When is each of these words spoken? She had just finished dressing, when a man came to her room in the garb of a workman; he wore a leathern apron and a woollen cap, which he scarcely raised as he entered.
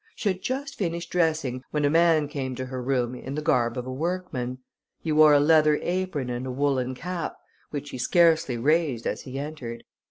She 0.15 0.29
had 0.29 0.41
just 0.41 0.79
finished 0.79 1.11
dressing, 1.11 1.61
when 1.69 1.85
a 1.85 1.89
man 1.91 2.27
came 2.27 2.55
to 2.55 2.65
her 2.65 2.81
room 2.81 3.13
in 3.13 3.35
the 3.35 3.41
garb 3.43 3.77
of 3.77 3.85
a 3.85 3.93
workman; 3.93 4.57
he 4.99 5.11
wore 5.11 5.33
a 5.35 5.39
leathern 5.39 5.77
apron 5.83 6.27
and 6.31 6.47
a 6.47 6.51
woollen 6.51 6.95
cap, 6.95 7.35
which 7.69 7.91
he 7.91 7.99
scarcely 7.99 8.57
raised 8.57 9.05
as 9.05 9.21
he 9.21 9.37
entered. 9.37 9.83